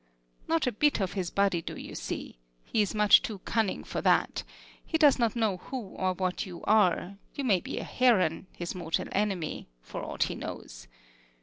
[0.47, 4.01] Not a bit of his body do you see: he is much too cunning for
[4.01, 4.43] that;
[4.83, 8.73] he does not know who or what you are; you may be a heron, his
[8.73, 10.87] mortal enemy, for aught he knows.